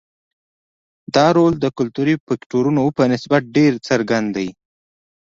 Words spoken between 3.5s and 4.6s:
ډېر څرګند دی.